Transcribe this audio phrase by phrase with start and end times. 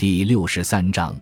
[0.00, 1.12] 第六十三章，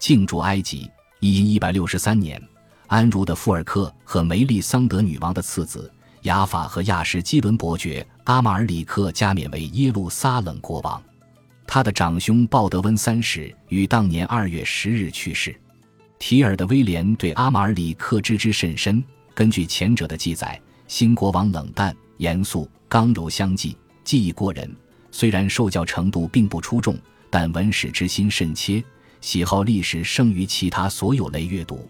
[0.00, 0.90] 进驻埃及。
[1.20, 2.42] 一一百六十三年，
[2.88, 5.88] 安茹的富尔克和梅丽桑德女王的次子
[6.22, 11.00] 雅法和亚什基伦伯爵阿马尔里克加冕为耶路撒冷国王。
[11.64, 15.54] 他的长兄鲍德温三世于当年二月十日去世。
[16.18, 19.00] 提尔的威廉对阿马尔里克知之甚深。
[19.32, 24.68] 根据前者的记载，新国王冷淡、严肃、刚柔相济，技艺过人，
[25.12, 26.98] 虽然受教程度并不出众。
[27.32, 28.84] 但文史之心甚切，
[29.22, 31.88] 喜好历史胜于其他所有类阅读。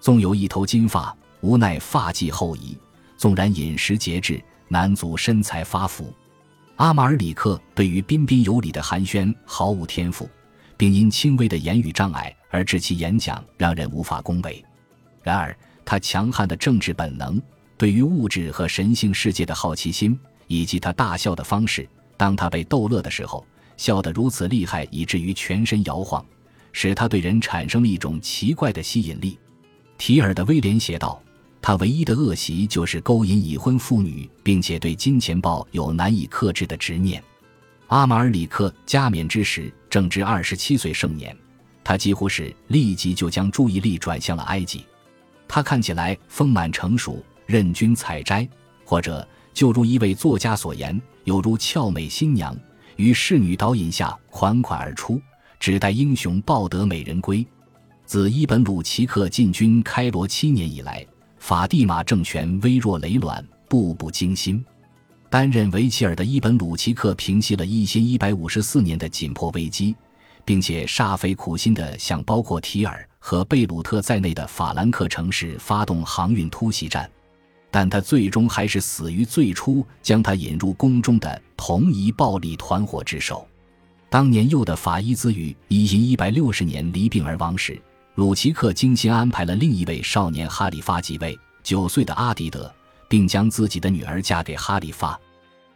[0.00, 2.76] 纵有一头金发，无奈发髻后移；
[3.16, 6.12] 纵然饮食节制，难足身材发福。
[6.74, 10.28] 阿马尔里克对于彬彬有礼的寒暄毫无天赋，
[10.76, 14.64] 并因轻微的言语障碍而致其演讲让人无法恭维。
[15.22, 17.40] 然而，他强悍的政治本能、
[17.78, 23.46] 对于物质和神性世界的好奇心，以及他大笑的方式，当他被逗乐的时候。
[23.76, 26.24] 笑得如此厉害，以至于全身摇晃，
[26.72, 29.38] 使他对人产生了一种奇怪的吸引力。
[29.98, 31.22] 提尔的威廉写道
[31.62, 37.22] ：“他唯一的恶习就是勾引已婚妇女，并且对金钱豹有难以克制的执念。”
[37.88, 41.36] 阿马尔里克加冕之时正值二十七岁盛年，
[41.84, 44.84] 他几乎是立即就将注意力转向了埃及。
[45.46, 48.48] 他看起来丰满成熟，任君采摘，
[48.84, 52.56] 或者就如一位作家所言，犹如俏美新娘。
[52.96, 55.20] 于侍女导引下款款而出，
[55.58, 57.46] 只待英雄抱得美人归。
[58.04, 61.06] 自伊本鲁奇克进军开罗七年以来，
[61.38, 64.64] 法蒂玛政权微弱累卵，步步惊心。
[65.30, 69.96] 担任维齐尔的伊本鲁奇克平息了一千一百五十四年的紧迫危机，
[70.44, 77.08] 并且煞费苦心地向包括提尔和贝鲁特在内的法兰克城市发动航运突袭战。
[77.72, 83.48] 但他最终还是死于最初将他引入宫中的同一暴力团伙之手。
[84.10, 87.80] 当年幼的法伊兹于已经一百六十年离病而亡时，
[88.16, 92.70] 鲁奇克精心安排了另一位少年哈里发继位，九岁的阿迪德，
[93.08, 95.18] 并将自己的女儿嫁给哈里发。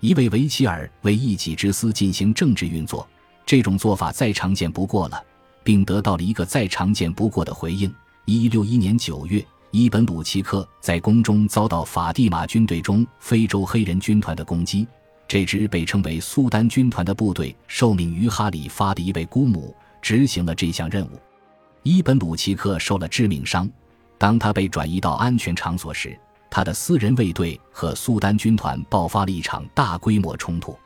[0.00, 3.06] 一位维齐尔为一己之私进行政治运作，
[3.44, 5.22] 这种做法再常见不过了，
[5.62, 7.94] 并得到了一个再常见不过的回应。
[8.24, 9.44] 一六一年九月。
[9.74, 14.86] 伊本鲁奇克在宫中遭到法蒂玛军队中非洲黑人军团的攻击，
[15.26, 21.18] 这支被称为苏丹军团的部队受命于哈里发的一位姑母，执行了这项任务。
[21.84, 23.66] 伊本鲁奇克受了致命伤，
[24.18, 26.14] 当他被转移到安全场所时，
[26.50, 30.78] 他的私人卫队和苏丹军团爆发了一场大规模冲突，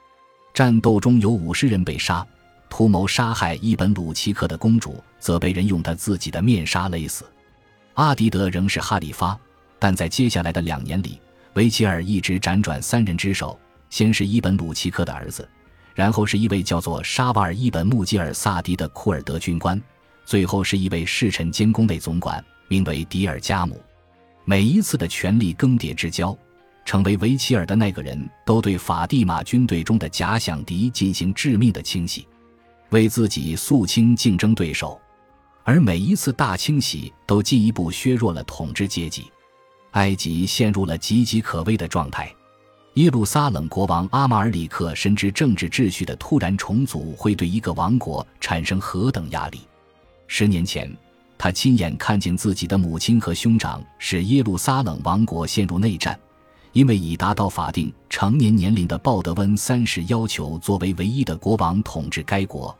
[0.54, 2.24] 战斗中有五十人被杀，
[2.70, 7.24] 图谋杀害伊本鲁奇克的公主则被人用他自己的面纱勒死。
[7.96, 9.38] 阿迪德仍是哈里发，
[9.78, 11.18] 但在接下来的两年里，
[11.54, 13.58] 维齐尔一直辗转三人之手：
[13.88, 15.48] 先是伊本鲁奇克的儿子，
[15.94, 19.80] 然后是一位叫做沙瓦尔伊本穆吉尔萨迪的库尔德军官，
[20.26, 23.82] 最后是一位侍臣兼宫内总管，名为迪尔加姆。
[24.44, 26.36] 每一次的权力更迭之交，
[26.84, 32.28] 成为维齐尔的那个人都对法蒂玛军队中的假想敌进行致命的清洗，
[32.90, 35.00] 为自己肃清竞争对手。
[35.66, 39.24] 而每一次大清洗都进一步削弱了统治阶级，
[39.90, 42.32] 埃及陷入了岌岌可危的状态。
[42.94, 49.58] 耶路撒冷国王阿马尔里克深知政治秩序的突然重组会对一个王国产生何等压力。
[50.28, 50.88] 十年前，
[51.36, 56.16] 他亲眼看见自己的母亲和兄长使耶路撒冷王国陷入内战，
[56.70, 62.72] 因为已达到法定成年年龄的鲍德温三世要求作为唯一的国王统治该国。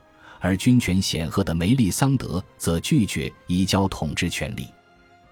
[0.47, 4.69] 而军权显赫的梅利桑德则拒绝移交统治权力，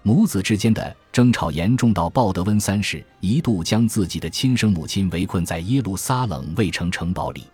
[0.03, 7.45] 母子之间的争吵严重到鲍德温三世一度将自己的亲生母亲围困在耶路撒冷卫城城堡里。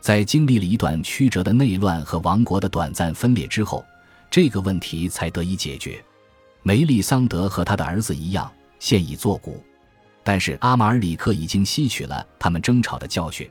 [0.00, 3.84] 在经历了一段曲折的内乱和王国的短暂分裂之后，
[4.28, 6.04] 这个问题才得以解决。
[6.64, 8.50] 梅利桑德和他的儿子一样，
[8.80, 9.62] 现已作古，
[10.24, 13.48] 但是阿马尔里克已经吸取了他们争吵的教训。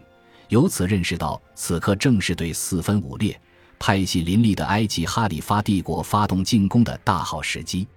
[0.50, 3.40] 由此认识到，此刻正是对四分五裂、
[3.80, 7.88] 派系林立的埃及哈里发帝国发动进攻的大好时机。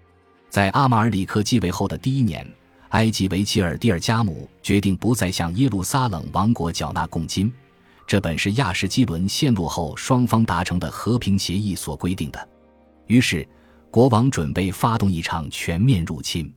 [0.49, 2.47] 在阿马尔里克继位后的第一年，
[2.91, 7.53] 埃及维齐尔蒂尔加姆决定不再向耶路撒冷王国缴纳贡金，
[8.07, 12.49] 这本是亚什基伦陷落后双方达成的和平协议所规定的。
[13.07, 13.47] 于是，
[13.91, 16.51] 国王准备发动一场全面入侵。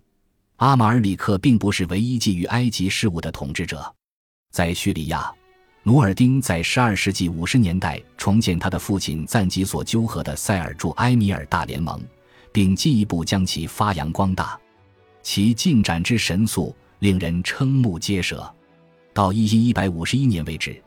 [0.57, 3.93] 阿马尔里克并不是唯一觊觎埃及事务的统治者，
[4.51, 5.33] 在叙利亚。
[5.83, 11.99] 努尔丁在十二世纪五十年代重建他的父亲赞吉所纠合的塞尔柱埃米尔大联盟，
[12.51, 14.59] 并进一步将其发扬光大，
[15.23, 18.47] 其进展之神速令人瞠目结舌。
[19.11, 20.79] 到一一一百五十一年为止，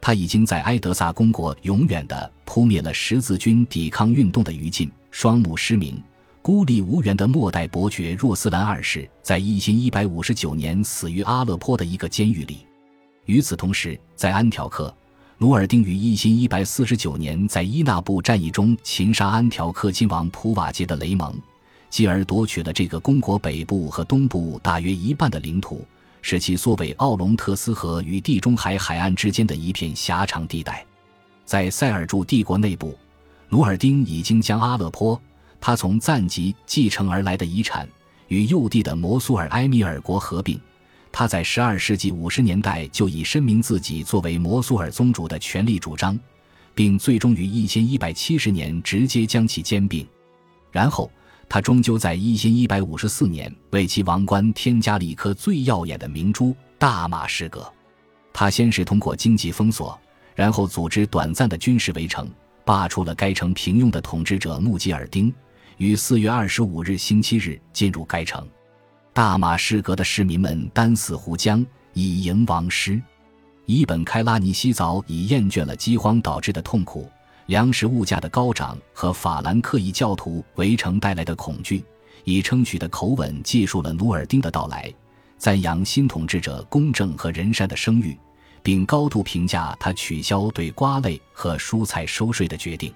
[0.00, 6.02] 他已经在埃德萨公国永远地扑灭了十字军抵抗运动的余烬，双目失明、
[6.42, 12.66] 孤立无援的末代伯爵若斯兰二世，在一千一百五十九年死于阿勒颇的一个监狱里。
[13.30, 14.92] 与此同时，在安条克，
[15.38, 21.32] 努尔丁于一千一百四十九年在伊纳布战役中擒杀安条克亲王普瓦捷的雷蒙，
[21.88, 25.86] 继而夺取了这个公国北部和东部大约一半的领土。
[26.22, 30.84] 使其缩为奥龙特斯河与地中海海岸之间的一片狭长地带。
[31.46, 32.98] 在塞尔柱帝国内部，
[33.48, 35.18] 努尔丁已经将阿勒颇
[35.58, 37.88] 他从赞吉继承而来的遗产
[38.28, 40.60] 与幼弟的摩苏尔埃米尔国合并。
[41.12, 46.18] 他在十二世纪五十年代就已声明自己作为摩苏尔宗主的权力主张，
[46.74, 50.06] 并最终于一千一百七十年直接将其兼并。
[50.70, 51.10] 然后。
[51.52, 57.68] 他终究在一千一百五十四年为其王冠添加了一颗最耀眼的明珠——大马士革。
[58.32, 60.00] 他先是通过经济封锁，
[60.36, 62.30] 然后组织短暂的军事围城，
[62.64, 65.34] 罢黜了该城平庸的统治者穆吉尔丁，
[65.78, 68.46] 于四月二十五日星期日进入该城。
[69.20, 71.62] 大马士革的市民们单死湖江，
[71.92, 72.98] 以迎王师。
[73.66, 77.06] 伊本开拉尼西早已厌倦了饥荒导致的痛苦。
[77.44, 81.84] 粮食物价的高涨和法兰克异教徒围城带来的恐惧，
[82.24, 84.90] 以称许的口吻记述了努尔丁的到来，
[85.36, 88.18] 赞扬新统治者公正和仁善的声誉，
[88.62, 92.90] 并高度评价他取消对瓜类和蔬菜收税的决定。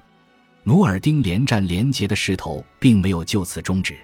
[0.62, 3.94] 努尔丁连战连捷的势头并没有就此终止。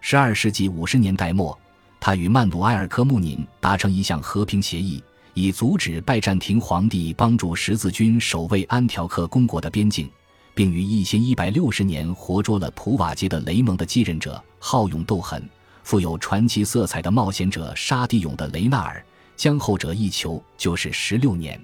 [0.00, 1.56] 十二世纪五十年代末，
[2.00, 5.02] 他与曼努埃尔科穆宁达成一项和平协议。
[5.32, 10.10] 以阻止拜占庭皇帝帮助十字军守卫安条克公国的边境，
[10.54, 15.48] 并于一千一百六十年活捉了普瓦捷的雷蒙的继任者、好勇斗狠、
[15.84, 19.02] 富有传奇色彩的冒险者沙地勇的雷纳尔，
[19.36, 21.58] 将后者一囚就是十六年。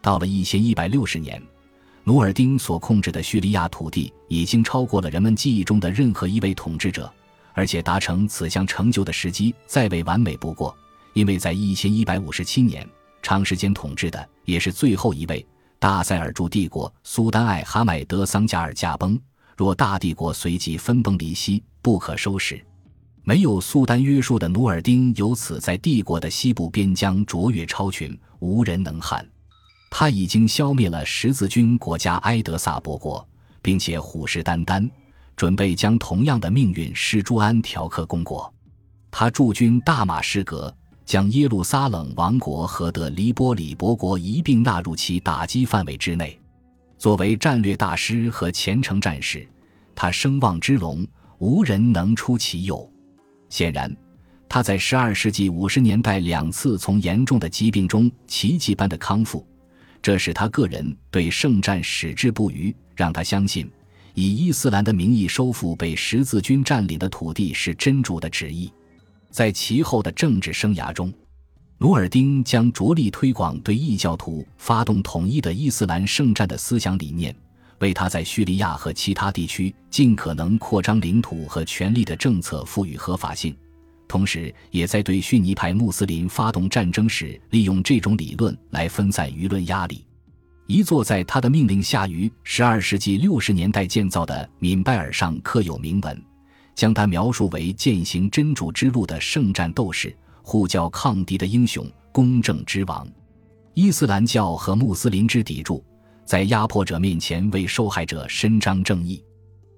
[0.00, 1.40] 到了一千一百六十年，
[2.04, 7.12] 努尔丁所控制的叙利亚土地已经超过了人们记忆中的任何一位统治者，
[7.54, 10.76] 而且达成此项成就的时机再为完美不过。
[11.14, 12.86] 因为在一千一百五十七年，
[13.22, 15.46] 长时间统治的也是最后一位
[15.78, 19.18] 大塞尔柱帝国苏丹艾哈迈德桑加尔驾崩，
[19.56, 22.62] 若大帝国随即分崩离析，不可收拾。
[23.22, 29.26] 没有苏丹约束的努尔丁，由此在帝国的西部边疆卓越超群，无人能撼。
[29.88, 33.26] 他已经消灭了十字军国家埃德萨伯国，
[33.62, 34.90] 并且虎视眈眈，
[35.36, 38.52] 准备将同样的命运施诸安条克公国。
[39.10, 40.74] 他驻军大马士革。
[41.04, 46.40] 将耶路撒冷王国和德黎波里伯国一并纳入其打击范围之内。
[46.96, 49.46] 作为战略大师和虔诚战士，
[49.94, 51.06] 他声望之隆，
[51.38, 52.90] 无人能出其右。
[53.50, 53.94] 显然，
[54.48, 59.46] 他在十二世纪五十年代两次从严重的疾病中奇迹般的康复，
[60.00, 63.70] 这使他个人对圣战矢志不渝，让他相信
[64.14, 68.72] 以伊斯兰的名义收复被十字军占领的土地是真主的旨意。
[69.30, 71.12] 在其后的政治生涯中，
[71.78, 77.34] 努尔丁将着力推广对异教徒发动统一的伊斯兰圣战的思想理念，
[77.80, 83.54] 为他在叙利亚和其他地区尽可能扩张领土和权力的政策赋予合法性。
[84.06, 90.06] 同时，也在对逊尼派穆斯林发动战争时利用这种理论来分散舆论压力。
[90.66, 96.22] 一座在他的命令下于十二世纪六十年代建造的敏拜尔上刻有铭文。
[96.74, 100.12] 将他描述为践行真主之路的圣战斗士，
[100.42, 103.06] 护教抗敌的英雄，公正之王，
[103.74, 105.84] 伊斯兰教和穆斯林之砥柱，
[106.24, 109.22] 在压迫者面前为受害者伸张正义。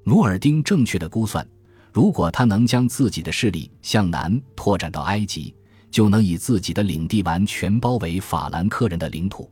[0.05, 1.47] 努尔丁正确的估算，
[1.93, 5.55] 如果他能将自己的势力向南拓展到埃及，
[5.91, 9.51] 就能以自己的领地完全包围法兰克人的领土。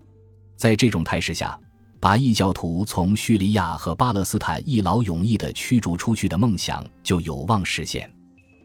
[0.64, 1.60] 在这种态势下。
[2.00, 8.10] 把异教徒从叙利亚和巴勒斯坦一劳永逸地驱逐出去的梦想就有望实现。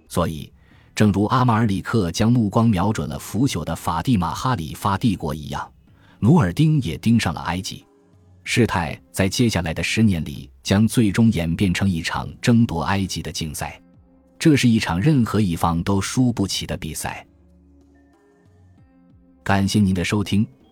[0.07, 0.49] 所以，
[0.95, 5.69] 正如阿马尔里克将目光瞄准了腐朽的法蒂玛哈里发帝国一样，
[6.19, 7.85] 努尔丁也盯上了埃及。
[8.43, 13.81] 事态在接下来的十年里将最终演变成一场争夺埃及的竞赛。
[14.37, 17.25] 这是一场任何一方都输不起的比赛。
[19.43, 20.45] 感谢您的收听，